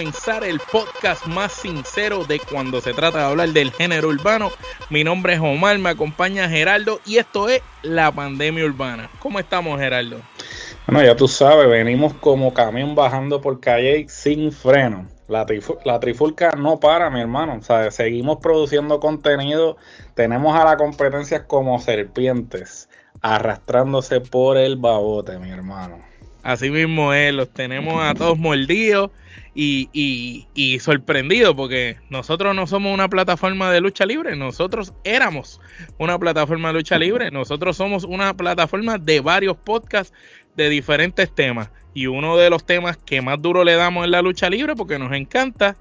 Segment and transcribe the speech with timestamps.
[0.00, 4.50] Comenzar el podcast más sincero de cuando se trata de hablar del género urbano.
[4.88, 9.10] Mi nombre es Omar, me acompaña Geraldo y esto es La Pandemia Urbana.
[9.18, 10.16] ¿Cómo estamos, Geraldo?
[10.86, 15.06] Bueno, ya tú sabes, venimos como camión bajando por calle sin freno.
[15.28, 15.44] La,
[15.84, 17.56] la trifulca no para, mi hermano.
[17.58, 19.76] O sea, seguimos produciendo contenido.
[20.14, 22.88] Tenemos a la competencia como serpientes
[23.20, 26.09] arrastrándose por el babote, mi hermano.
[26.42, 29.10] Así mismo es, los tenemos a todos mordidos
[29.54, 35.60] y, y, y sorprendidos porque nosotros no somos una plataforma de lucha libre, nosotros éramos
[35.98, 40.14] una plataforma de lucha libre, nosotros somos una plataforma de varios podcasts
[40.56, 41.70] de diferentes temas.
[41.92, 44.98] Y uno de los temas que más duro le damos es la lucha libre porque
[44.98, 45.76] nos encanta,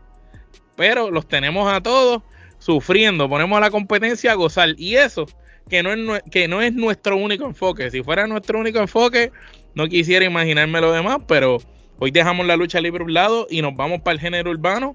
[0.76, 2.24] pero los tenemos a todos
[2.58, 4.74] sufriendo, ponemos a la competencia a gozar.
[4.78, 5.28] Y eso
[5.70, 9.32] que no es, que no es nuestro único enfoque, si fuera nuestro único enfoque
[9.80, 11.60] no quisiera imaginarme lo demás, pero
[12.00, 14.94] hoy dejamos la lucha libre a un lado y nos vamos para el género urbano.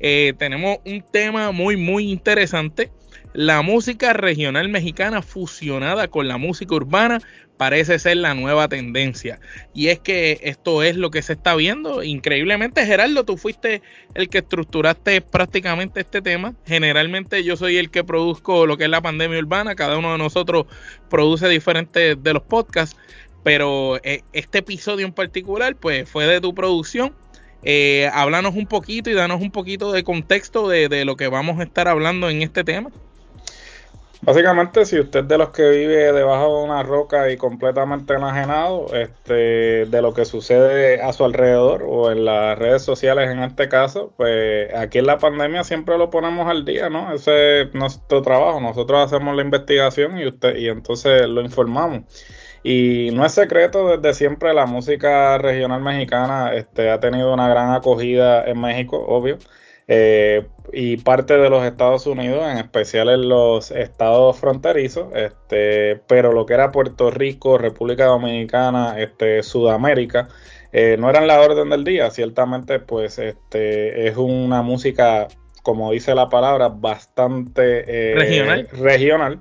[0.00, 2.90] Eh, tenemos un tema muy, muy interesante.
[3.32, 7.20] La música regional mexicana fusionada con la música urbana
[7.56, 9.38] parece ser la nueva tendencia.
[9.72, 12.02] Y es que esto es lo que se está viendo.
[12.02, 13.82] Increíblemente, Gerardo, tú fuiste
[14.14, 16.54] el que estructuraste prácticamente este tema.
[16.66, 19.76] Generalmente yo soy el que produzco lo que es la pandemia urbana.
[19.76, 20.66] Cada uno de nosotros
[21.08, 22.96] produce diferentes de los podcasts
[23.44, 27.14] pero eh, este episodio en particular pues fue de tu producción.
[27.62, 31.60] Eh, háblanos un poquito y danos un poquito de contexto de, de lo que vamos
[31.60, 32.90] a estar hablando en este tema.
[34.24, 38.86] Básicamente, si usted es de los que vive debajo de una roca y completamente enajenado
[38.94, 43.68] este, de lo que sucede a su alrededor o en las redes sociales en este
[43.68, 47.12] caso, pues aquí en la pandemia siempre lo ponemos al día, ¿no?
[47.12, 48.60] Ese es nuestro trabajo.
[48.60, 52.04] Nosotros hacemos la investigación y usted y entonces lo informamos.
[52.64, 57.74] Y no es secreto, desde siempre la música regional mexicana este, ha tenido una gran
[57.74, 59.36] acogida en México, obvio.
[59.86, 66.32] Eh, y parte de los Estados Unidos, en especial en los estados fronterizos, este, pero
[66.32, 70.28] lo que era Puerto Rico, República Dominicana, este, Sudamérica,
[70.72, 72.10] eh, no eran la orden del día.
[72.10, 75.28] Ciertamente, pues, este, es una música,
[75.62, 78.68] como dice la palabra, bastante eh, Regional.
[78.72, 79.40] regional.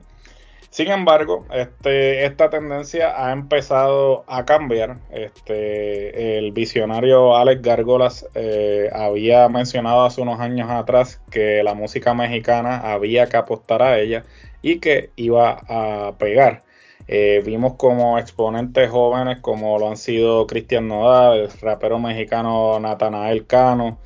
[0.73, 4.97] Sin embargo, este, esta tendencia ha empezado a cambiar.
[5.11, 12.15] Este, el visionario Alex Gargolas eh, había mencionado hace unos años atrás que la música
[12.15, 14.23] mexicana había que apostar a ella
[14.63, 16.63] y que iba a pegar.
[17.07, 23.45] Eh, vimos como exponentes jóvenes como lo han sido Cristian Nodal, el rapero mexicano Natanael
[23.45, 23.99] Cano,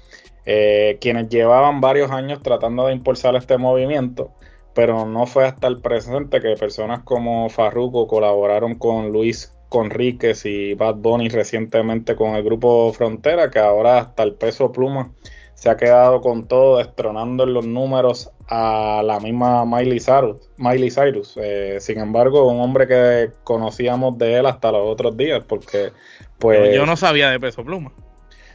[0.46, 4.34] eh, quienes llevaban varios años tratando de impulsar este movimiento
[4.78, 10.76] pero no fue hasta el presente que personas como Farruko colaboraron con Luis Conríquez y
[10.76, 15.10] Bad Bunny recientemente con el grupo Frontera, que ahora hasta el peso pluma
[15.56, 20.48] se ha quedado con todo, destronando en los números a la misma Miley Cyrus.
[20.58, 21.34] Miley Cyrus.
[21.42, 25.92] Eh, sin embargo, un hombre que conocíamos de él hasta los otros días, porque
[26.38, 26.76] pues...
[26.76, 27.92] Yo no sabía de peso pluma.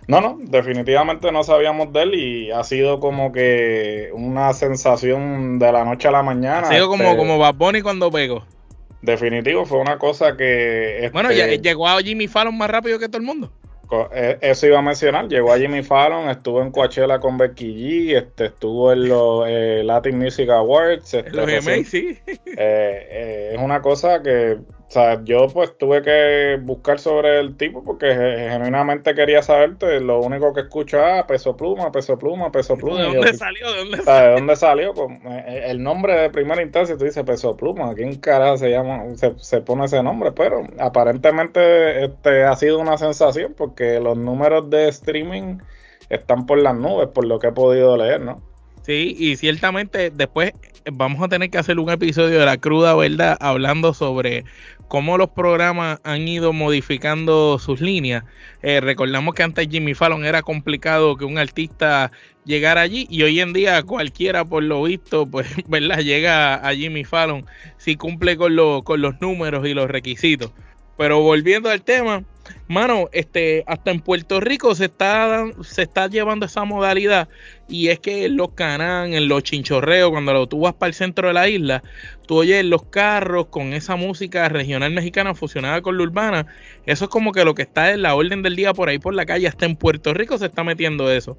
[0.09, 5.71] No, no, definitivamente no sabíamos de él y ha sido como que una sensación de
[5.73, 6.69] la noche a la mañana.
[6.69, 8.45] Ha sido como, este, como Bad Bunny cuando pegó.
[9.01, 11.09] Definitivo, fue una cosa que...
[11.13, 13.53] Bueno, este, ya, llegó a Jimmy Fallon más rápido que todo el mundo.
[14.13, 17.75] eh, Eso iba a mencionar, llegó a Jimmy Fallon, estuvo en Coachella con Becky
[18.13, 21.15] G, este, estuvo en los eh, Latin Music Awards.
[21.15, 22.19] este, Los recien- GMA, sí.
[22.27, 24.59] eh, eh, es una cosa que,
[24.93, 30.01] o sea, yo pues tuve que buscar sobre el tipo porque ge- genuinamente quería saberte.
[30.01, 33.01] Lo único que escucho es ah, peso pluma, peso pluma, peso pluma.
[33.01, 33.73] ¿De yo, dónde salió?
[33.73, 34.93] ¿De dónde o sea, ¿De dónde salió?
[34.93, 37.95] Con- eh, el nombre de primera instancia, tú dices peso pluma.
[37.95, 40.33] ¿Quién carajo se llama, se, se pone ese nombre?
[40.33, 45.57] Pero aparentemente este ha sido una sensación porque los números de streaming
[46.11, 48.37] están por las nubes, por lo que he podido leer, ¿no?
[48.85, 50.53] Sí, y ciertamente después
[50.93, 54.45] vamos a tener que hacer un episodio de la cruda verdad hablando sobre
[54.89, 58.25] cómo los programas han ido modificando sus líneas.
[58.61, 62.11] Eh, recordamos que antes Jimmy Fallon era complicado que un artista
[62.45, 67.05] llegara allí y hoy en día cualquiera por lo visto pues verdad llega a Jimmy
[67.05, 67.47] Fallon
[67.77, 70.51] si cumple con, lo- con los números y los requisitos.
[70.97, 72.25] Pero volviendo al tema,
[72.69, 77.29] mano, este, hasta en Puerto Rico se está, se está llevando esa modalidad
[77.69, 81.29] y es que en los canán, en los chinchorreos, cuando tú vas para el centro
[81.29, 81.83] de la isla,
[82.27, 86.47] tú oyes los carros con esa música regional mexicana fusionada con la urbana,
[86.87, 89.15] eso es como que lo que está en la orden del día por ahí por
[89.15, 91.39] la calle, hasta en Puerto Rico se está metiendo eso.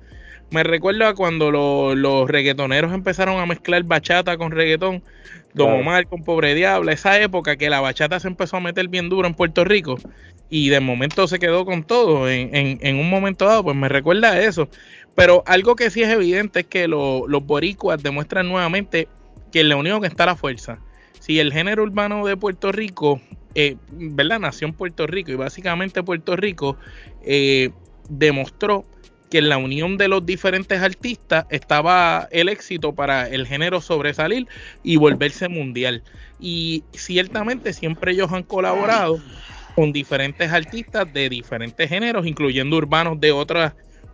[0.53, 5.01] Me recuerdo a cuando los reggaetoneros empezaron a mezclar bachata con reggaetón,
[5.55, 9.09] Don Omar con Pobre Diabla, esa época que la bachata se empezó a meter bien
[9.09, 9.97] duro en Puerto Rico
[10.51, 14.33] y de momento se quedó con todo en, en, un momento dado, pues me recuerda
[14.33, 14.69] a eso.
[15.15, 19.07] Pero algo que sí es evidente es que los boricuas demuestran nuevamente
[19.51, 20.77] que en la unión está la fuerza.
[21.19, 23.19] Si el género urbano de Puerto Rico,
[23.55, 24.39] eh, ¿verdad?
[24.39, 26.77] Nació en Puerto Rico y básicamente Puerto Rico
[27.23, 27.71] eh,
[28.07, 28.85] demostró
[29.33, 34.47] que en la unión de los diferentes artistas estaba el éxito para el género sobresalir
[34.83, 36.03] y volverse mundial.
[36.39, 39.19] Y ciertamente siempre ellos han colaborado
[39.75, 43.71] con diferentes artistas de diferentes géneros, incluyendo urbanos de otros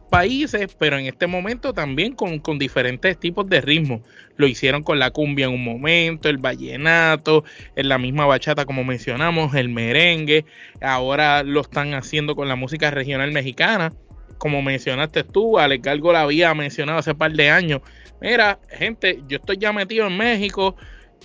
[0.10, 4.00] países, pero en este momento también con, con, diferentes tipos de ritmos.
[4.38, 7.44] Lo hicieron con la cumbia en un momento, el vallenato,
[7.75, 10.45] en la misma bachata como mencionamos, el merengue,
[10.80, 13.92] ahora lo están haciendo con la música regional mexicana
[14.40, 17.82] como mencionaste tú, Alex Galgo la había mencionado hace par de años.
[18.22, 20.76] Mira, gente, yo estoy ya metido en México.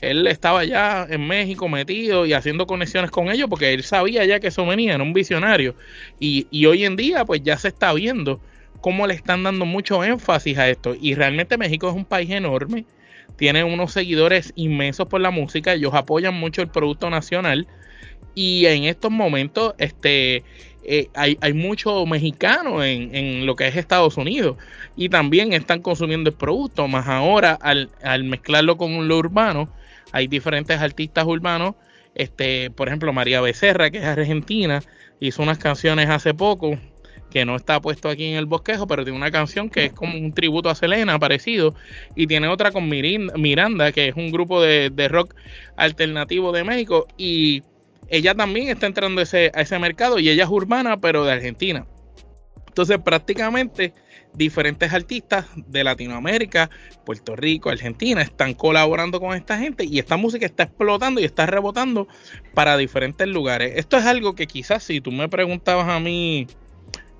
[0.00, 4.40] Él estaba ya en México metido y haciendo conexiones con ellos porque él sabía ya
[4.40, 5.76] que eso venía, era un visionario.
[6.20, 8.40] Y, y hoy en día, pues ya se está viendo
[8.80, 10.94] cómo le están dando mucho énfasis a esto.
[11.00, 12.84] Y realmente México es un país enorme,
[13.36, 17.66] tiene unos seguidores inmensos por la música, ellos apoyan mucho el producto nacional.
[18.34, 20.42] Y en estos momentos, este,
[20.86, 24.58] eh, hay, hay muchos mexicanos en, lo que es Estados Unidos
[24.96, 27.88] y también están consumiendo el producto, más ahora al,
[28.24, 29.68] mezclarlo con lo urbano,
[30.12, 31.74] hay diferentes artistas urbanos,
[32.14, 34.82] este, por ejemplo María Becerra, que es argentina,
[35.20, 36.78] hizo unas canciones hace poco,
[37.30, 40.16] que no está puesto aquí en el bosquejo, pero tiene una canción que es como
[40.16, 41.74] un tributo a Selena, parecido,
[42.14, 45.34] y tiene otra con Miranda, que es un grupo de, de rock
[45.76, 47.62] alternativo de México, y
[48.08, 51.86] ella también está entrando ese, a ese mercado y ella es urbana, pero de Argentina.
[52.74, 53.94] Entonces, prácticamente
[54.34, 56.70] diferentes artistas de Latinoamérica,
[57.06, 61.46] Puerto Rico, Argentina, están colaborando con esta gente y esta música está explotando y está
[61.46, 62.08] rebotando
[62.52, 63.74] para diferentes lugares.
[63.76, 66.48] Esto es algo que quizás si tú me preguntabas a mí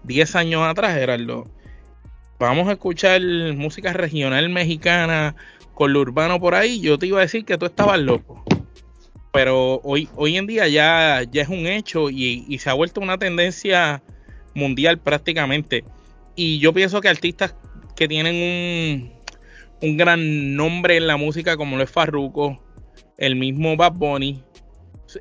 [0.03, 1.45] 10 años atrás, Gerardo,
[2.41, 3.21] vamos a escuchar
[3.55, 5.37] música regional mexicana
[5.73, 8.45] con lo urbano por ahí, yo te iba a decir que tú estabas loco
[9.35, 13.19] pero hoy, hoy en día ya, ya es un hecho y, se ha vuelto una
[13.19, 14.01] tendencia
[14.55, 15.83] mundial prácticamente.
[16.37, 17.57] Y yo pienso que artistas
[17.97, 19.13] que tienen un,
[19.83, 22.63] un gran nombre en la música, como lo es Farruko,
[23.19, 24.41] el mismo Bad Bunny,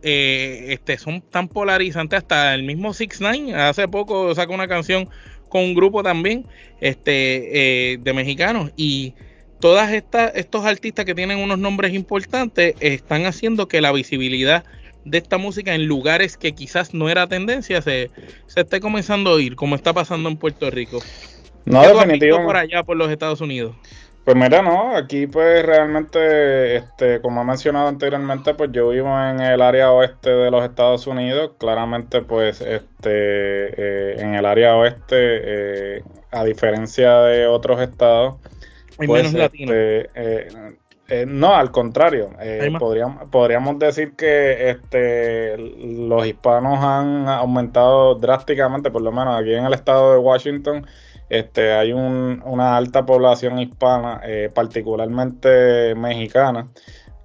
[0.04, 2.20] eh, este, son tan polarizantes.
[2.20, 5.10] Hasta el mismo Six Nine hace poco sacó una canción
[5.50, 6.46] con un grupo también
[6.82, 8.72] este, eh, de mexicanos.
[8.78, 9.16] Y
[9.64, 14.66] todas estas estos artistas que tienen unos nombres importantes están haciendo que la visibilidad
[15.06, 18.12] de esta música en lugares que quizás no era tendencia se,
[18.46, 21.00] se esté comenzando a oír, como está pasando en Puerto Rico.
[21.64, 22.46] No, definitivamente.
[22.46, 23.74] por allá, por los Estados Unidos?
[24.26, 29.40] Pues mira, no, aquí pues realmente, este, como he mencionado anteriormente, pues yo vivo en
[29.40, 35.16] el área oeste de los Estados Unidos, claramente pues este, eh, en el área oeste,
[35.16, 38.36] eh, a diferencia de otros estados,
[38.98, 40.48] pues, este, eh,
[41.10, 42.32] eh, no, al contrario.
[42.40, 49.54] Eh, podríamos, podríamos decir que este, los hispanos han aumentado drásticamente, por lo menos aquí
[49.54, 50.86] en el estado de Washington.
[51.30, 54.22] Este, hay una alta población hispana,
[54.54, 56.68] particularmente mexicana,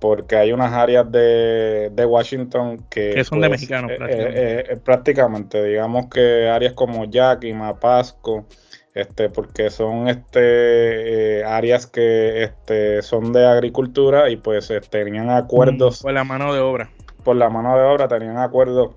[0.00, 4.76] porque hay unas áreas de, Washington que, que son de pues, mexicanos prácticamente.
[4.78, 5.62] prácticamente.
[5.62, 8.47] digamos que áreas como Yakima, Pasco,
[8.95, 15.30] este, porque son este, eh, áreas que este, son de agricultura y pues eh, tenían
[15.30, 16.02] acuerdos.
[16.02, 16.90] por la mano de obra.
[17.25, 18.95] Por la mano de obra tenían acuerdos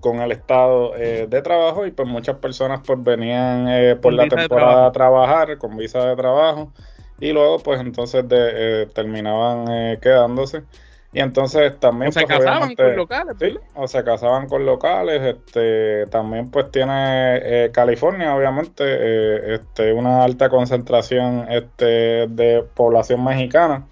[0.00, 4.86] con el estado eh, de trabajo y pues muchas personas pues venían por la temporada
[4.86, 6.72] a trabajar con visa de trabajo
[7.20, 9.66] y luego pues entonces de, terminaban
[10.00, 10.62] quedándose.
[11.12, 12.10] Y entonces también...
[12.10, 13.36] O se pues, casaban con locales.
[13.40, 15.22] Sí, o se casaban con locales.
[15.22, 23.24] Este, también pues tiene eh, California, obviamente, eh, este, una alta concentración este, de población
[23.24, 23.88] mexicana.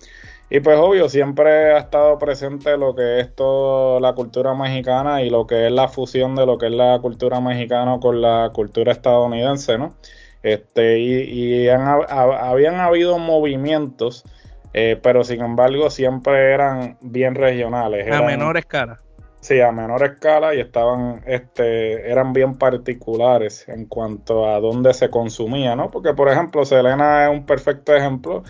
[0.50, 5.28] Y pues obvio, siempre ha estado presente lo que es toda la cultura mexicana y
[5.28, 8.92] lo que es la fusión de lo que es la cultura mexicana con la cultura
[8.92, 9.94] estadounidense, ¿no?
[10.42, 14.24] Este, y, y han, habían habido movimientos
[14.72, 18.10] eh, pero sin embargo siempre eran bien regionales.
[18.10, 18.98] a menor escala.
[19.40, 25.10] Sí, a menor escala y estaban, este, eran bien particulares en cuanto a dónde se
[25.10, 25.90] consumía, ¿no?
[25.90, 28.42] Porque, por ejemplo, Selena es un perfecto ejemplo.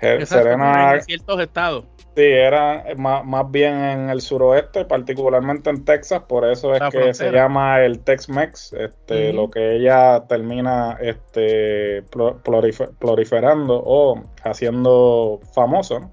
[0.00, 1.84] Selena, en ciertos estados.
[2.16, 7.12] Sí, era más, más, bien en el suroeste, particularmente en Texas, por eso es que
[7.12, 12.04] se llama el Tex-Mex, este, lo que ella termina este,
[13.00, 16.12] proliferando o haciendo famoso.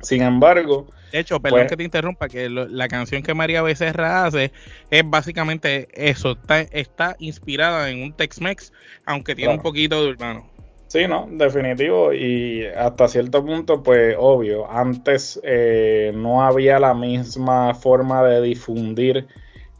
[0.00, 4.24] Sin embargo, de hecho, perdón pues que te interrumpa, que la canción que María Becerra
[4.24, 4.52] hace
[4.90, 8.72] es básicamente eso, está, está inspirada en un Tex-Mex,
[9.04, 10.50] aunque tiene un poquito de urbano.
[10.88, 12.12] Sí, no, definitivo.
[12.12, 19.26] Y hasta cierto punto, pues obvio, antes eh, no había la misma forma de difundir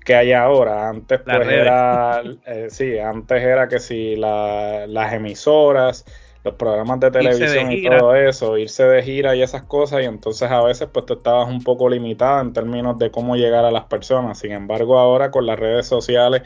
[0.05, 0.89] que hay ahora.
[0.89, 6.05] Antes pues era, eh, sí, antes era que si las emisoras,
[6.45, 10.49] los programas de televisión y todo eso, irse de gira y esas cosas, y entonces
[10.49, 13.85] a veces pues tú estabas un poco limitada en términos de cómo llegar a las
[13.87, 14.39] personas.
[14.39, 16.43] Sin embargo, ahora con las redes sociales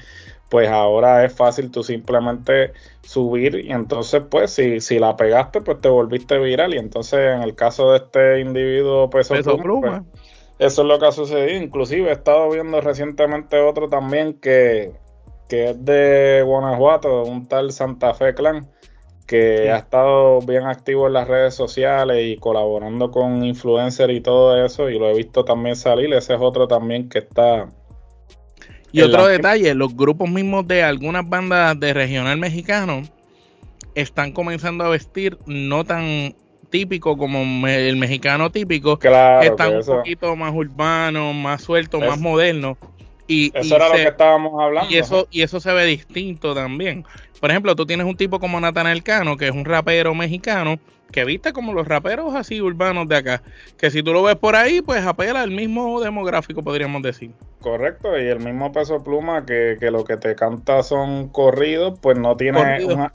[0.50, 5.80] pues ahora es fácil tú simplemente subir y entonces pues si, si la pegaste pues
[5.80, 10.22] te volviste viral y entonces en el caso de este individuo peso, pluma, pues,
[10.58, 14.92] eso es lo que ha sucedido, inclusive he estado viendo recientemente otro también que,
[15.48, 18.68] es de Guanajuato, un tal Santa Fe Clan
[19.26, 24.64] que ha estado bien activo en las redes sociales y colaborando con influencers y todo
[24.64, 27.68] eso y lo he visto también salir, ese es otro también que está
[28.92, 33.02] y otro detalle, los grupos mismos de algunas bandas de regional mexicano
[33.94, 36.34] están comenzando a vestir no tan
[36.70, 38.98] típico como el mexicano típico.
[38.98, 42.78] Claro, están un poquito más urbanos, más sueltos, más modernos.
[43.26, 44.90] Y, eso era lo que estábamos hablando.
[44.90, 47.04] Y eso, y eso se ve distinto también.
[47.40, 50.78] Por ejemplo, tú tienes un tipo como Natanael Cano, que es un rapero mexicano,
[51.10, 53.42] que viste como los raperos así urbanos de acá,
[53.76, 57.32] que si tú lo ves por ahí, pues apela al mismo demográfico, podríamos decir.
[57.60, 62.36] Correcto, y el mismo peso pluma que, lo que te canta son corridos, pues no
[62.36, 63.12] tiene una,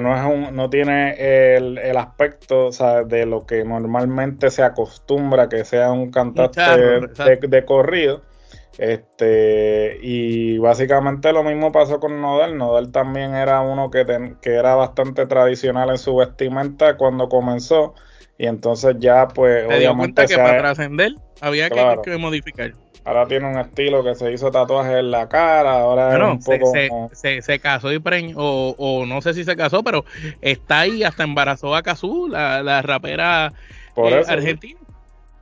[0.00, 2.70] No, es un, no tiene el, el aspecto
[3.06, 8.22] de lo que normalmente se acostumbra que sea un cantante de, corrido.
[8.78, 12.56] Este, y básicamente lo mismo pasó con Nodal.
[12.56, 14.04] Nodal también era uno que,
[14.40, 17.94] que era bastante tradicional en su vestimenta cuando comenzó.
[18.38, 20.26] Y entonces ya, pues, obviamente.
[20.26, 22.72] que para trascender había que, modificar.
[23.04, 25.80] Ahora tiene un estilo que se hizo tatuajes en la cara.
[25.80, 27.08] Ahora es un poco.
[27.12, 30.04] Se, se, casó y preñó, o, no sé si se casó, pero
[30.40, 33.52] está ahí, hasta embarazó a Kazú, la, rapera
[33.96, 34.80] eh, argentina.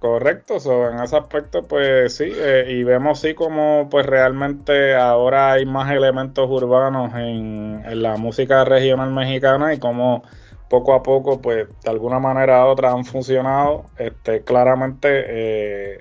[0.00, 0.56] Correcto,
[0.88, 5.92] en ese aspecto pues sí, eh, y vemos sí como pues realmente ahora hay más
[5.92, 10.22] elementos urbanos en, la música regional mexicana y como
[10.70, 15.98] poco a poco pues de alguna manera u otra han funcionado, este claramente eh,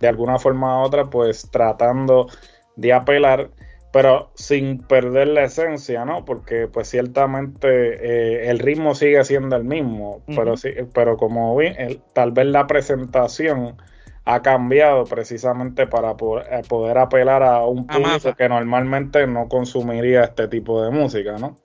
[0.00, 2.26] de alguna forma u otra pues tratando
[2.74, 3.50] de apelar
[3.92, 6.24] pero sin perder la esencia, ¿no?
[6.24, 11.74] Porque pues ciertamente eh, el ritmo sigue siendo el mismo, pero sí, pero como vi,
[12.14, 13.76] tal vez la presentación
[14.24, 20.48] ha cambiado precisamente para eh, poder, apelar a un público que normalmente no consumiría este
[20.48, 21.58] tipo de música, ¿no?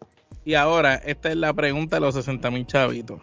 [0.43, 3.21] Y ahora, esta es la pregunta de los 60 mil chavitos.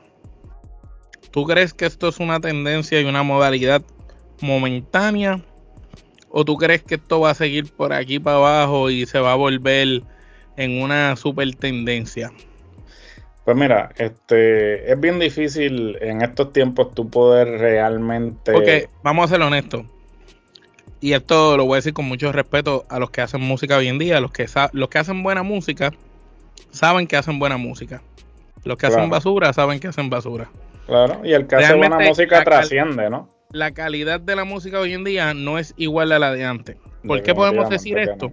[1.31, 3.83] ¿Tú crees que esto es una tendencia y una modalidad
[4.41, 5.43] momentánea
[6.37, 9.31] ¿O tú crees que esto va a seguir por aquí para abajo y se va
[9.31, 10.03] a volver
[10.57, 12.33] en una super tendencia?
[13.45, 18.51] Pues mira, este es bien difícil en estos tiempos tú poder realmente.
[18.51, 19.85] Porque vamos a ser honestos.
[21.01, 23.87] Y esto lo voy a decir con mucho respeto a los que hacen música hoy
[23.87, 24.19] en día.
[24.19, 25.93] Los que, los que hacen buena música
[26.73, 28.03] saben que hacen buena música.
[28.65, 30.51] Los que hacen basura saben que hacen basura.
[30.87, 33.29] Claro, y el que hace buena música trasciende, ¿no?
[33.55, 36.77] La calidad de la música hoy en día no es igual a la de antes.
[37.07, 38.33] ¿Por qué podemos decir esto?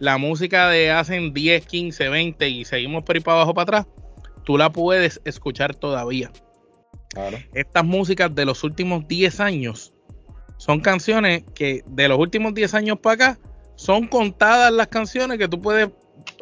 [0.00, 3.94] La música de hace 10, 15, 20 y seguimos por ahí para abajo para atrás,
[4.42, 6.32] tú la puedes escuchar todavía.
[7.54, 9.94] Estas músicas de los últimos 10 años
[10.56, 13.38] son canciones que de los últimos 10 años para acá
[13.76, 15.90] son contadas las canciones que tú puedes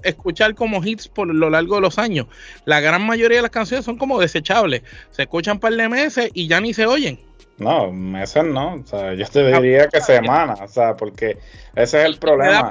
[0.03, 2.27] escuchar como hits por lo largo de los años.
[2.65, 4.83] La gran mayoría de las canciones son como desechables.
[5.11, 7.21] Se escuchan un par de meses y ya ni se oyen.
[7.59, 8.75] No, meses no.
[8.75, 10.61] O sea, yo te diría que semanas.
[10.61, 11.39] O sea, porque
[11.75, 12.71] ese es el problema.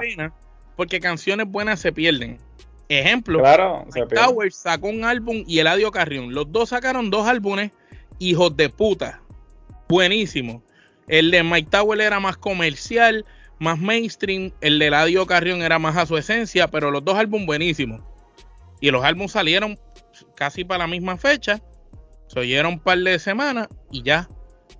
[0.76, 2.38] porque canciones buenas se pierden.
[2.88, 6.34] Ejemplo, claro, Towers sacó un álbum y Eladio Carrión.
[6.34, 7.70] Los dos sacaron dos álbumes,
[8.18, 9.22] hijos de puta.
[9.88, 10.62] Buenísimo.
[11.08, 13.24] El de Mike Tower era más comercial,
[13.58, 14.52] más mainstream.
[14.60, 18.02] El de Eladio Carrión era más a su esencia, pero los dos álbumes buenísimos.
[18.80, 19.78] Y los álbumes salieron
[20.34, 21.62] casi para la misma fecha.
[22.26, 24.28] Se oyeron un par de semanas y ya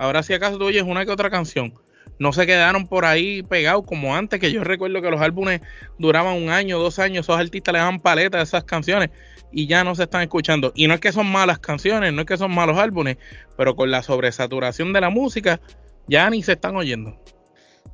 [0.03, 1.75] Ahora si acaso tú oyes una que otra canción.
[2.19, 5.61] no se quedaron por ahí pegados como antes, que yo recuerdo que los álbumes
[5.97, 9.11] duraban un año, dos años, esos artistas le daban paletas a esas canciones
[9.53, 10.73] y ya no se están escuchando.
[10.75, 13.19] Y no es que son malas canciones, no es que son malos álbumes,
[13.57, 15.61] pero con la sobresaturación de la música
[16.09, 17.17] ya ni se están oyendo.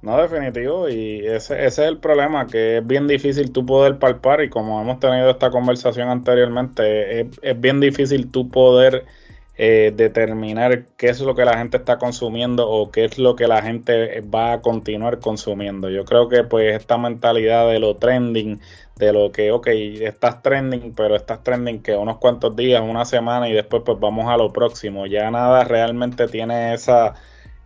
[0.01, 4.43] No, definitivo, y ese, ese es el problema, que es bien difícil tú poder palpar
[4.43, 9.05] y como hemos tenido esta conversación anteriormente, es, es bien difícil tú poder
[9.61, 13.49] eh, determinar qué es lo que la gente está consumiendo o qué es lo que
[13.49, 15.91] la gente va a continuar consumiendo.
[15.91, 18.61] Yo creo que pues esta mentalidad de lo trending,
[18.97, 23.49] de lo que, ok, estás trending, pero estás trending que unos cuantos días, una semana
[23.49, 25.07] y después pues vamos a lo próximo.
[25.07, 27.15] Ya nada realmente tiene esa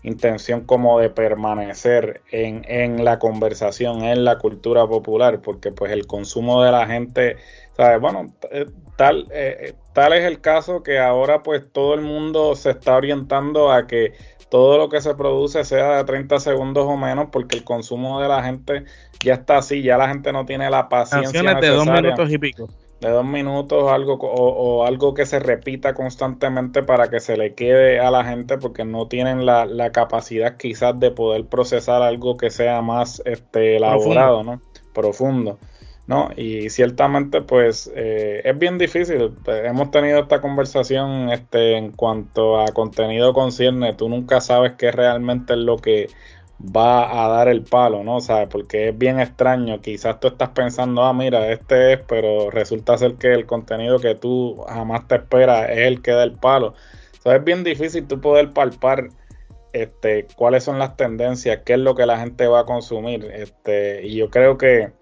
[0.02, 6.06] intención como de permanecer en, en la conversación, en la cultura popular, porque pues el
[6.06, 7.36] consumo de la gente,
[7.76, 8.00] ¿sabes?
[8.00, 8.66] Bueno, eh,
[9.02, 13.72] tal, eh, tal es el caso que ahora pues todo el mundo se está orientando
[13.72, 14.12] a que
[14.48, 18.28] todo lo que se produce sea de 30 segundos o menos porque el consumo de
[18.28, 18.84] la gente
[19.18, 22.38] ya está así, ya la gente no tiene la paciencia Canciones de dos minutos y
[22.38, 22.68] pico.
[23.00, 27.98] De dos minutos algo, o, algo que se repita constantemente para que se le quede
[27.98, 32.50] a la gente porque no tienen la, la capacidad quizás de poder procesar algo que
[32.50, 34.62] sea más este, elaborado, ¿no?
[34.92, 35.58] Profundo.
[36.06, 36.30] ¿No?
[36.36, 39.34] Y ciertamente, pues, eh, es bien difícil.
[39.46, 43.94] Hemos tenido esta conversación este, en cuanto a contenido concierne.
[43.94, 46.08] Tú nunca sabes qué realmente es lo que
[46.60, 48.16] va a dar el palo, ¿no?
[48.16, 49.80] O sea, porque es bien extraño.
[49.80, 54.14] Quizás tú estás pensando, ah, mira, este es, pero resulta ser que el contenido que
[54.14, 56.74] tú jamás te esperas es el que da el palo.
[57.22, 59.08] Sea, es bien difícil tú poder palpar
[59.72, 63.24] este, cuáles son las tendencias, qué es lo que la gente va a consumir.
[63.32, 64.92] Este, y yo creo que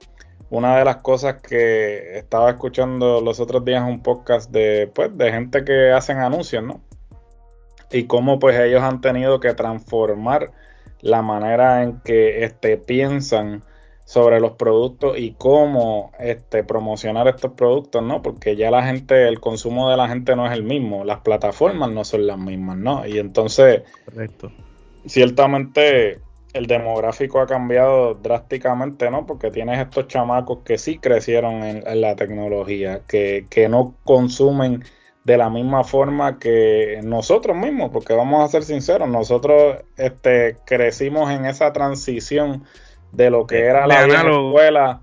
[0.50, 5.32] una de las cosas que estaba escuchando los otros días un podcast de, pues, de
[5.32, 6.80] gente que hacen anuncios, ¿no?
[7.92, 10.52] Y cómo pues ellos han tenido que transformar
[11.00, 13.62] la manera en que este, piensan
[14.04, 18.22] sobre los productos y cómo este, promocionar estos productos, ¿no?
[18.22, 21.92] Porque ya la gente, el consumo de la gente no es el mismo, las plataformas
[21.92, 23.06] no son las mismas, ¿no?
[23.06, 24.50] Y entonces, Correcto.
[25.06, 26.18] ciertamente
[26.52, 29.26] el demográfico ha cambiado drásticamente, ¿no?
[29.26, 34.84] Porque tienes estos chamacos que sí crecieron en, la tecnología, que, no consumen
[35.24, 41.30] de la misma forma que nosotros mismos, porque vamos a ser sinceros, nosotros este, crecimos
[41.30, 42.64] en esa transición
[43.12, 45.02] de lo que era la escuela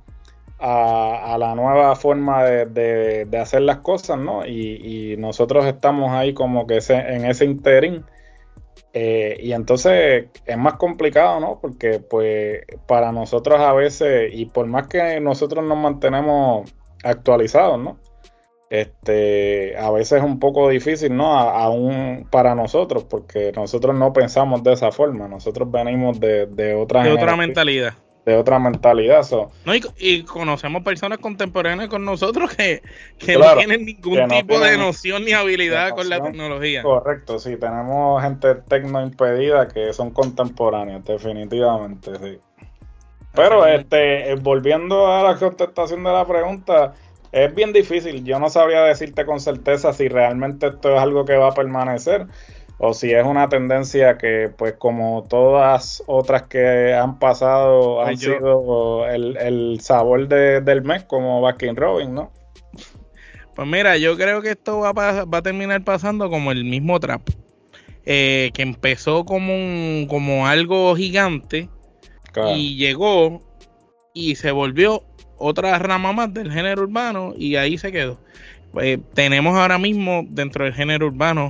[0.59, 4.45] a, la nueva forma de, hacer las cosas, ¿no?
[4.45, 8.03] Y, y, nosotros estamos ahí como que en ese interín
[8.93, 11.59] eh, y entonces es más complicado, ¿no?
[11.61, 17.99] Porque pues para nosotros a veces, y por más que nosotros nos mantenemos actualizados, ¿no?
[18.69, 21.37] Este, a veces es un poco difícil, ¿no?
[21.37, 27.03] aún para nosotros, porque nosotros no pensamos de esa forma, nosotros venimos de, de otra,
[27.03, 27.93] de otra mentalidad
[28.27, 29.25] de otra mentalidad.
[29.63, 32.81] No, y, conocemos personas contemporáneas con nosotros que,
[33.39, 36.83] no tienen ningún tipo de noción ni habilidad con la tecnología.
[36.83, 42.39] Correcto, sí, tenemos gente tecno impedida que son contemporáneas, definitivamente, sí.
[43.33, 46.95] Pero este, eh, volviendo a la contestación de la pregunta,
[47.31, 48.25] es bien difícil.
[48.25, 52.27] Yo no sabría decirte con certeza si realmente esto es algo que va a permanecer
[52.79, 59.07] o si es una tendencia que, pues como todas otras que han pasado, han sido
[59.07, 62.31] el, sabor del mes, como Baskin Robin, ¿no?
[63.55, 66.99] Pues mira, yo creo que esto va a, va a terminar pasando como el mismo
[66.99, 67.27] trap,
[68.05, 71.69] eh, que empezó como, un, como algo gigante
[72.53, 73.41] y llegó
[74.13, 75.03] y se volvió
[75.37, 78.19] otra rama más del género urbano y ahí se quedó.
[78.71, 81.49] Pues, tenemos ahora mismo dentro del género urbano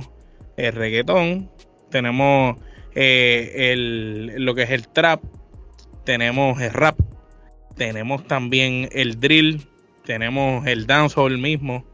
[0.58, 1.50] el reggaetón,
[1.90, 2.56] tenemos
[2.94, 5.22] eh, el, lo que es el trap,
[6.04, 6.98] tenemos el rap,
[7.76, 9.66] tenemos también el drill,
[10.04, 11.84] tenemos el dancehall mismo.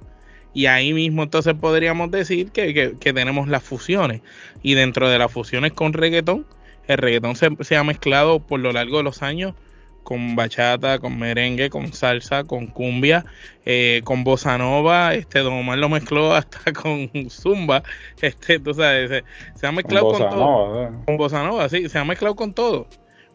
[0.54, 4.22] Y ahí mismo entonces podríamos decir que, tenemos las fusiones.
[4.62, 6.46] Y dentro de las fusiones con reggaetón,
[6.86, 9.54] el reggaetón se, se, ha mezclado por lo largo de los años
[10.04, 13.24] con bachata, con merengue, con salsa, con cumbia,
[13.64, 17.82] eh, con bossa nova, este Don Omar lo mezcló hasta con zumba,
[18.20, 22.36] este, tú sabes, se, ha mezclado con, todo, con bossa nova, sí, se ha mezclado
[22.36, 22.86] con todo,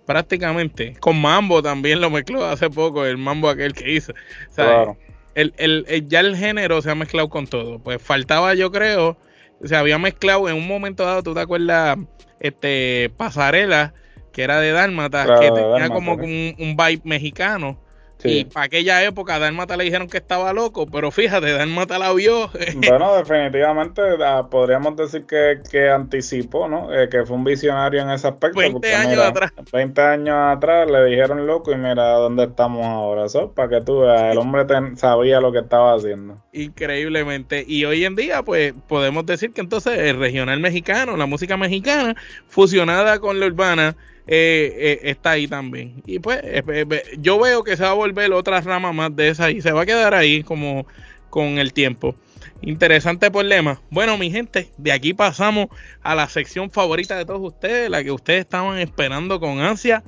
[0.06, 4.14] prácticamente, con mambo también lo mezcló hace poco, el mambo aquel que hizo,
[4.56, 4.96] claro.
[5.36, 9.18] el, el, ya el género se ha mezclado con todo, pues faltaba yo creo,
[9.64, 11.98] se había mezclado en un momento dado, tú te acuerdas,
[12.40, 13.94] este, pasarela,
[14.32, 17.78] que era de Dálmata, que tenía como un, vibe mexicano,
[18.22, 22.50] Y para aquella época, Dálmata le dijeron que estaba loco, pero fíjate, Dálmata la vio.
[22.76, 26.94] bueno, definitivamente ah, podríamos decir que, que anticipó, ¿no?
[26.94, 28.60] Eh, que fue un visionario en ese aspecto.
[28.60, 29.54] 20 años atrás.
[29.72, 33.26] 20 años atrás le dijeron loco y mira dónde estamos ahora.
[33.26, 34.66] Eso, para que tú veas, el hombre
[34.98, 36.36] sabía lo que estaba haciendo.
[36.52, 37.64] Increíblemente.
[37.66, 42.16] Y hoy en día, pues podemos decir que entonces el regional mexicano, la música mexicana,
[42.50, 43.96] fusionada con la urbana,
[44.32, 46.04] eh, eh, está ahí también.
[46.06, 46.86] Y pues eh,
[47.18, 49.82] yo veo que se va a volver otra rama más de esa y se va
[49.82, 50.86] a quedar ahí como
[51.32, 52.14] con el tiempo.
[52.62, 53.82] Interesante problema.
[53.90, 55.70] Bueno, mi gente, de aquí pasamos
[56.04, 60.04] a la sección favorita de todos ustedes, la que ustedes estaban esperando con ansia,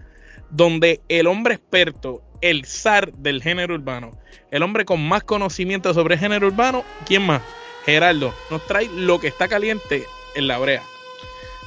[0.52, 4.12] donde el hombre experto, el zar del género urbano,
[4.52, 7.42] el hombre con más conocimiento sobre género urbano, ¿quién más?
[7.86, 10.06] Gerardo, nos trae lo que está caliente
[10.36, 10.84] en la brea.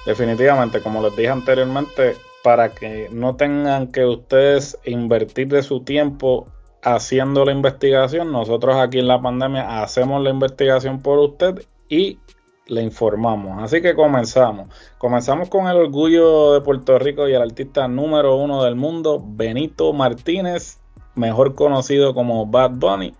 [0.06, 6.46] Definitivamente, como les dije anteriormente, para que no tengan que ustedes invertir de su tiempo
[6.82, 8.32] haciendo la investigación.
[8.32, 12.18] Nosotros aquí en la pandemia hacemos la investigación por usted y
[12.66, 13.62] le informamos.
[13.62, 14.68] Así que comenzamos.
[14.98, 19.94] Comenzamos con el orgullo de Puerto Rico y el artista número uno del mundo, Benito
[19.94, 20.80] Martínez,
[21.14, 23.14] mejor conocido como Bad Bunny,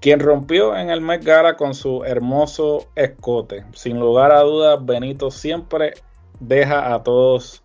[0.00, 3.66] quien rompió en el Met Gala con su hermoso escote.
[3.72, 5.94] Sin lugar a dudas, Benito siempre
[6.40, 7.63] deja a todos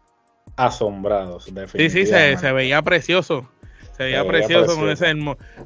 [0.59, 1.45] asombrados.
[1.45, 3.49] Sí, sí, se, se veía precioso.
[3.99, 5.13] Se veía, precioso, Con, ese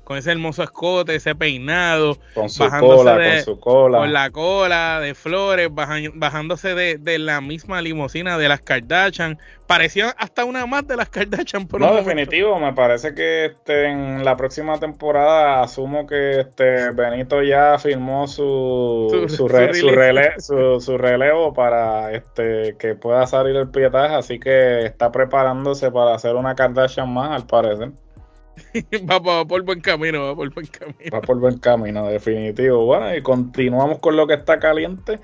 [0.04, 2.18] con ese hermoso escote, ese peinado.
[2.34, 4.00] Con su cola, con su cola.
[4.00, 9.38] Con la cola de flores, bajándose de, la misma limusina de las Kardashian.
[9.68, 11.68] Parecía hasta una más de las Kardashian.
[11.68, 12.60] Por no, definitivo.
[12.60, 19.28] Me parece que este, en la próxima temporada asumo que este Benito ya firmó su,
[19.30, 24.16] su, su, relevo para este que pueda salir el pietaje.
[24.16, 27.92] Así que está preparándose para hacer una Kardashian más, al parecer.
[29.10, 31.12] va, por buen camino, va por buen camino.
[31.14, 32.86] Va por buen camino, definitivo.
[32.86, 35.20] Bueno, y continuamos con lo que está caliente.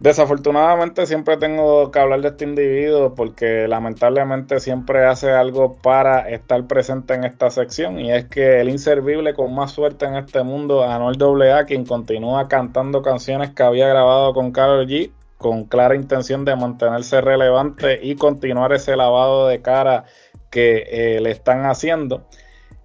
[0.00, 6.64] Desafortunadamente siempre tengo que hablar de este individuo porque lamentablemente siempre hace algo para estar
[6.68, 10.84] presente en esta sección y es que el inservible con más suerte en este mundo,
[10.84, 11.20] Anuel
[11.50, 16.56] AA, quien continúa cantando canciones que había grabado con Karol G con clara intención de
[16.56, 20.04] mantenerse relevante y continuar ese lavado de cara
[20.50, 22.26] que eh, le están haciendo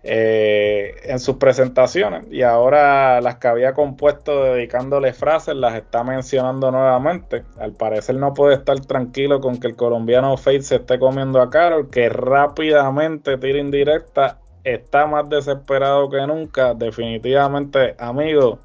[0.05, 6.71] eh, en sus presentaciones y ahora las que había compuesto dedicándole frases las está mencionando
[6.71, 7.43] nuevamente.
[7.57, 11.49] Al parecer no puede estar tranquilo con que el colombiano Faith se esté comiendo a
[11.49, 16.73] Carol, que rápidamente tira indirecta, está más desesperado que nunca.
[16.73, 18.59] Definitivamente, amigo,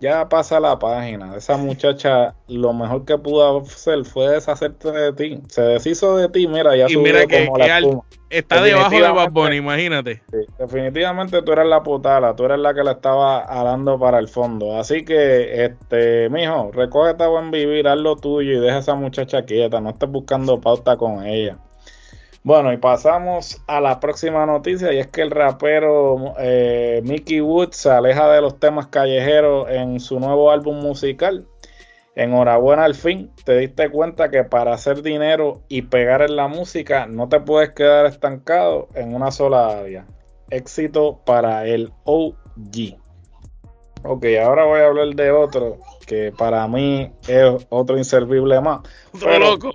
[0.00, 1.36] ya pasa la página.
[1.36, 5.42] Esa muchacha, lo mejor que pudo hacer fue deshacerte de ti.
[5.48, 7.80] Se deshizo de ti, mira, ya y mira que, como la
[8.28, 10.20] Está debajo de Bad imagínate.
[10.58, 14.76] definitivamente tú eres la putada, tú eres la que la estaba alando para el fondo.
[14.76, 18.94] Así que, este, mijo, recógete a buen vivir, haz lo tuyo y deja a esa
[18.96, 19.80] muchacha quieta.
[19.80, 21.56] No estés buscando pauta con ella.
[22.46, 27.76] Bueno, y pasamos a la próxima noticia y es que el rapero eh, Mickey Woods
[27.76, 31.48] se aleja de los temas callejeros en su nuevo álbum musical.
[32.14, 37.08] Enhorabuena al fin, te diste cuenta que para hacer dinero y pegar en la música
[37.08, 40.06] no te puedes quedar estancado en una sola área.
[40.48, 42.96] Éxito para el OG.
[44.04, 48.82] Ok, ahora voy a hablar de otro que para mí es otro inservible más.
[49.12, 49.72] Otro loco.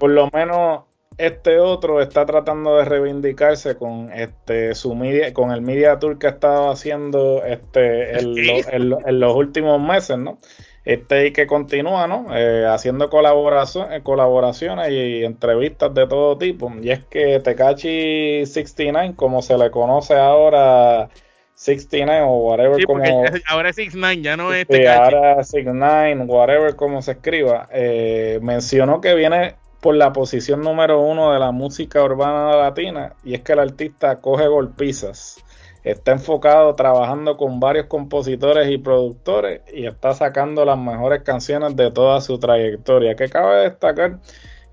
[0.00, 0.84] Por lo menos
[1.18, 6.26] este otro está tratando de reivindicarse con este su media, con el media tour que
[6.26, 10.38] ha estado haciendo este en, los últimos meses, ¿no?
[10.84, 12.26] Este y que continúa, ¿no?
[12.36, 16.70] Eh, haciendo colaboración, eh, colaboraciones y entrevistas de todo tipo.
[16.82, 21.08] Y es que Tekachi 69, como se le conoce ahora
[21.54, 23.02] 69 o whatever como
[23.46, 25.14] ahora es 69 ya no es Tekachi.
[25.14, 31.34] ahora 69 whatever como se escriba eh, mencionó que viene por la posición número uno
[31.34, 35.44] de la música urbana latina y es que el artista coge golpizas.
[35.82, 41.90] Está enfocado trabajando con varios compositores y productores y está sacando las mejores canciones de
[41.90, 43.14] toda su trayectoria.
[43.14, 44.20] Que cabe destacar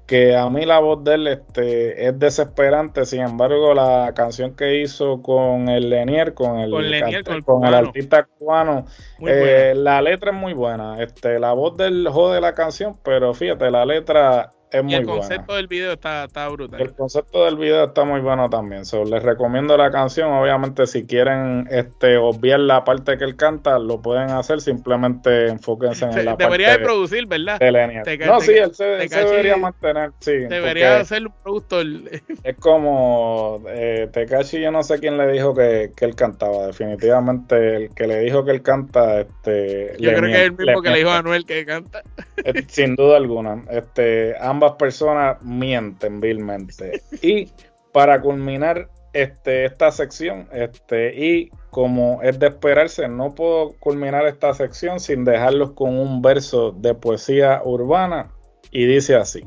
[0.06, 4.80] que a mí la voz de él este, es desesperante, sin embargo la canción que
[4.80, 6.72] hizo con el Lenier, con el,
[7.44, 8.86] con, el, artista cubano,
[9.28, 13.70] eh, la letra es muy buena, este, la voz del jode la canción, pero fíjate,
[13.70, 16.80] la letra es muy y el concepto del video está, está, brutal.
[16.80, 18.84] El concepto del video está muy bueno también.
[18.84, 20.32] les recomiendo la canción.
[20.32, 24.62] Obviamente, si quieren este, obviar la parte que él canta, lo pueden hacer.
[24.62, 26.46] Simplemente enfóquense en la parte.
[26.46, 27.60] Debería de producir, ¿verdad?
[28.26, 30.12] no, sí, él se, debería mantener.
[30.20, 31.86] Sí, debería ser un productor.
[32.44, 36.68] Es como eh, Tekashi, yo no sé quién le dijo que, que, él cantaba.
[36.68, 39.22] Definitivamente, el que le dijo que él canta.
[39.22, 42.02] Este, yo creo que es el mismo que le dijo a Anuel que canta.
[42.44, 43.62] Eh, sin duda alguna.
[43.70, 47.02] Este, ambas personas mienten vilmente.
[47.22, 47.50] Y
[47.92, 54.54] para culminar este, esta sección, este, y como es de esperarse, no puedo culminar esta
[54.54, 58.32] sección sin dejarlos con un verso de poesía urbana.
[58.72, 59.42] Y dice así: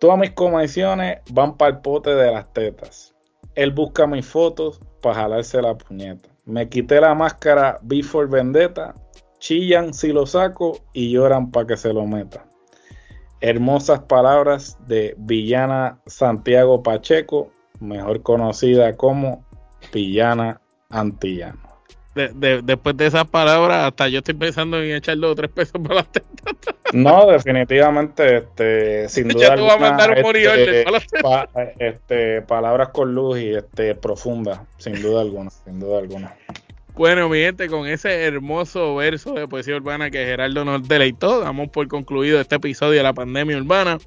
[0.00, 3.14] Todas mis comisiones van para el pote de las tetas.
[3.54, 6.28] Él busca mis fotos para jalarse la puñeta.
[6.44, 8.94] Me quité la máscara before vendetta.
[9.38, 12.47] Chillan si lo saco y lloran para que se lo meta.
[13.40, 19.44] Hermosas palabras de Villana Santiago Pacheco, mejor conocida como
[19.92, 21.60] Villana Antillano.
[22.14, 26.54] después de esas palabras, hasta yo estoy pensando en echarle tres pesos para las tetas.
[26.92, 29.56] No, definitivamente, este, sin duda.
[29.56, 30.84] Ya a mandar un este,
[31.78, 36.34] este, palabras con luz y este, profundas, sin duda alguna, sin duda alguna.
[36.98, 41.68] Bueno, mi gente, con ese hermoso verso de poesía urbana que Gerardo nos deleitó, damos
[41.68, 43.98] por concluido este episodio de la pandemia urbana.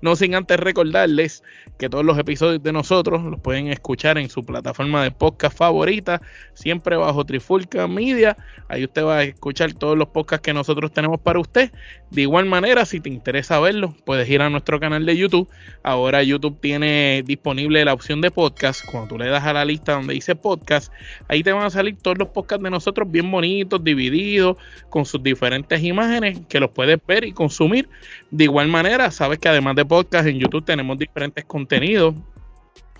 [0.00, 1.42] No sin antes recordarles
[1.78, 6.22] que todos los episodios de nosotros los pueden escuchar en su plataforma de podcast favorita,
[6.54, 8.34] siempre bajo Trifulca Media.
[8.68, 11.70] Ahí usted va a escuchar todos los podcasts que nosotros tenemos para usted.
[12.10, 15.50] De igual manera, si te interesa verlo, puedes ir a nuestro canal de YouTube.
[15.82, 18.86] Ahora YouTube tiene disponible la opción de podcast.
[18.90, 20.90] Cuando tú le das a la lista donde dice podcast,
[21.28, 24.56] ahí te van a salir todos los podcasts de nosotros bien bonitos, divididos,
[24.90, 27.88] con sus diferentes imágenes que los puedes ver y consumir.
[28.30, 32.14] De igual manera, sabes que además de podcast en YouTube tenemos diferentes contenidos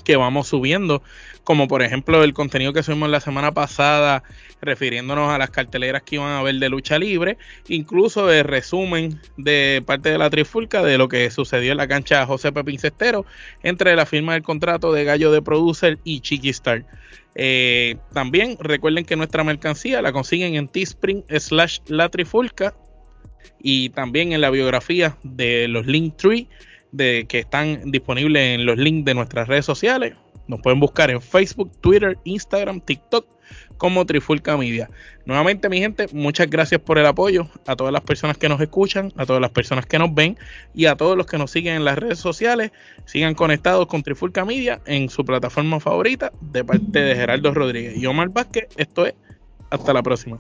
[0.05, 1.03] que vamos subiendo,
[1.49, 4.23] como por ejemplo el contenido que subimos la semana pasada
[4.61, 9.83] refiriéndonos a las carteleras que iban a ver de lucha libre, incluso el resumen de
[9.87, 12.79] parte de la trifulca de lo que sucedió en la cancha José Pepín
[13.63, 16.85] entre la firma del contrato de Gallo de Producer y Chiqui Star.
[17.35, 22.75] Eh, también recuerden que nuestra mercancía la consiguen en Teespring slash la trifulca
[23.59, 26.47] y también en la biografía de los Linktree
[26.93, 30.15] de que están disponibles en los links de nuestras redes sociales.
[30.49, 33.27] Nos pueden buscar en Facebook, Twitter, Instagram, TikTok
[33.77, 34.91] como Trifulca Media.
[35.25, 39.13] Nuevamente, mi gente, muchas gracias por el apoyo a todas las personas que nos escuchan,
[39.17, 40.37] a todas las personas que nos ven
[40.75, 42.73] y a todos los que nos siguen en las redes sociales.
[43.05, 48.07] Sigan conectados con Trifulca Media en su plataforma favorita de parte de Gerardo Rodríguez y
[48.07, 48.67] Omar Vázquez.
[48.77, 49.15] Esto es,
[49.71, 50.39] hasta la próxima.